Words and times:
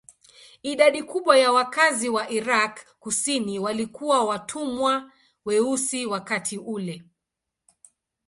Idadi 0.63 1.03
kubwa 1.03 1.37
ya 1.39 1.51
wakazi 1.51 2.09
wa 2.09 2.29
Irak 2.29 2.85
kusini 2.99 3.59
walikuwa 3.59 4.25
watumwa 4.25 5.11
weusi 5.45 6.05
wakati 6.05 6.57
ule. 6.57 7.03